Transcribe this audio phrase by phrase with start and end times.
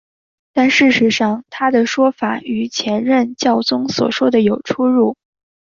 [0.51, 5.15] 但事实上他的说法与前任教宗所说的有出入。